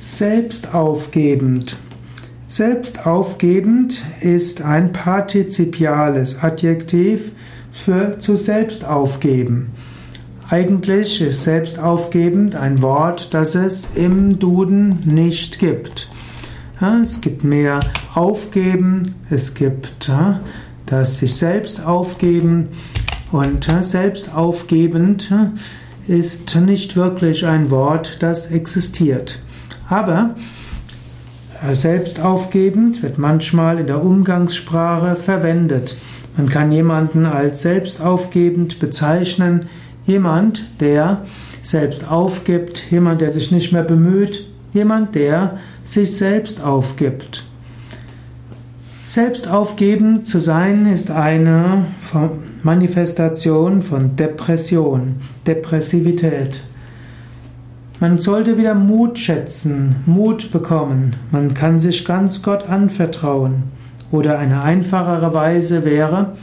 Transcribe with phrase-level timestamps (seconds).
[0.00, 1.76] Selbstaufgebend.
[2.46, 7.32] Selbstaufgebend ist ein partizipiales Adjektiv
[7.72, 9.72] für zu selbst aufgeben.
[10.48, 16.08] Eigentlich ist selbstaufgebend ein Wort, das es im Duden nicht gibt.
[17.02, 17.80] Es gibt mehr
[18.14, 20.12] aufgeben, es gibt
[20.86, 22.68] das sich selbst aufgeben
[23.32, 25.34] und selbstaufgebend
[26.06, 29.40] ist nicht wirklich ein Wort, das existiert.
[29.88, 30.34] Aber
[31.66, 35.96] äh, selbstaufgebend wird manchmal in der Umgangssprache verwendet.
[36.36, 39.66] Man kann jemanden als selbstaufgebend bezeichnen,
[40.06, 41.22] jemand, der
[41.62, 47.44] selbst aufgibt, jemand, der sich nicht mehr bemüht, jemand, der sich selbst aufgibt.
[49.06, 51.86] Selbstaufgebend zu sein ist eine
[52.62, 56.60] Manifestation von Depression, Depressivität.
[58.00, 61.16] Man sollte wieder Mut schätzen, Mut bekommen.
[61.32, 63.64] Man kann sich ganz Gott anvertrauen.
[64.12, 66.34] Oder eine einfachere Weise wäre,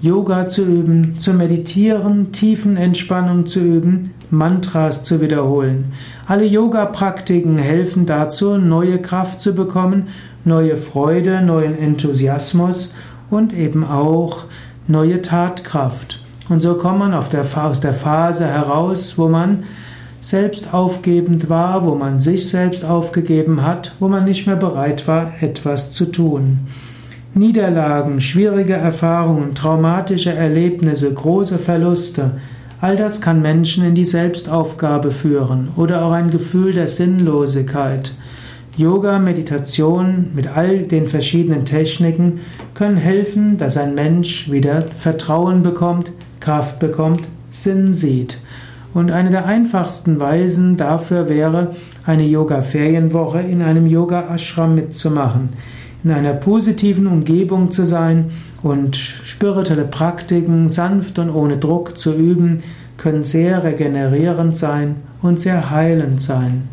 [0.00, 5.92] Yoga zu üben, zu meditieren, Tiefenentspannung zu üben, Mantras zu wiederholen.
[6.26, 10.08] Alle Yoga-Praktiken helfen dazu, neue Kraft zu bekommen,
[10.46, 12.94] neue Freude, neuen Enthusiasmus
[13.30, 14.44] und eben auch
[14.88, 16.20] neue Tatkraft.
[16.48, 19.64] Und so kommt man der, aus der Phase heraus, wo man
[20.22, 25.34] selbst aufgebend war, wo man sich selbst aufgegeben hat, wo man nicht mehr bereit war,
[25.40, 26.60] etwas zu tun.
[27.34, 32.38] Niederlagen, schwierige Erfahrungen, traumatische Erlebnisse, große Verluste,
[32.80, 38.14] all das kann Menschen in die Selbstaufgabe führen oder auch ein Gefühl der Sinnlosigkeit.
[38.76, 42.40] Yoga, Meditation mit all den verschiedenen Techniken
[42.74, 48.38] können helfen, dass ein Mensch wieder Vertrauen bekommt, Kraft bekommt, Sinn sieht.
[48.94, 55.50] Und eine der einfachsten Weisen dafür wäre, eine Yoga-Ferienwoche in einem Yoga-Ashram mitzumachen,
[56.04, 58.30] in einer positiven Umgebung zu sein
[58.62, 62.62] und spirituelle Praktiken sanft und ohne Druck zu üben,
[62.98, 66.68] können sehr regenerierend sein und sehr heilend sein.